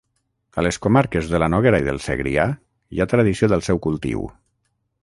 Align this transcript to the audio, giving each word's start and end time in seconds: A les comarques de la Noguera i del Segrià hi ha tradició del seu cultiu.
A 0.61 0.63
les 0.67 0.79
comarques 0.85 1.29
de 1.33 1.41
la 1.43 1.49
Noguera 1.55 1.81
i 1.83 1.87
del 1.89 2.01
Segrià 2.07 2.47
hi 2.97 3.05
ha 3.05 3.09
tradició 3.13 3.53
del 3.55 3.67
seu 3.71 3.85
cultiu. 3.89 4.29